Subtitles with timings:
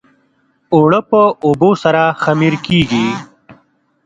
[0.73, 3.07] اوړه په اوبو سره خمیر کېږي